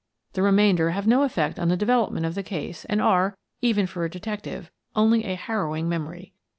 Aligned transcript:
The 0.33 0.41
remainder 0.41 0.89
have 0.89 1.05
no 1.05 1.21
effect 1.21 1.59
on 1.59 1.67
the 1.67 1.77
development 1.77 2.25
of 2.25 2.33
the 2.33 2.41
case 2.41 2.85
and 2.85 2.99
are, 3.03 3.37
even 3.61 3.85
for 3.85 4.03
a 4.03 4.09
detective, 4.09 4.71
only 4.95 5.25
a 5.25 5.35
harrowing 5.35 5.87
memory. 5.87 6.33